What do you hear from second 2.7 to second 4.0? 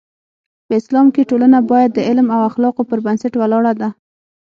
پر بنسټ ولاړه ده.